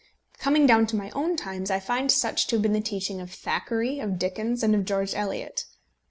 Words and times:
Coming 0.39 0.65
down 0.65 0.87
to 0.87 0.95
my 0.95 1.11
own 1.11 1.35
times, 1.35 1.69
I 1.69 1.79
find 1.79 2.11
such 2.11 2.47
to 2.47 2.55
have 2.55 2.63
been 2.63 2.73
the 2.73 2.81
teaching 2.81 3.21
of 3.21 3.31
Thackeray, 3.31 3.99
of 3.99 4.17
Dickens, 4.17 4.63
and 4.63 4.73
of 4.73 4.83
George 4.83 5.13
Eliot. 5.13 5.65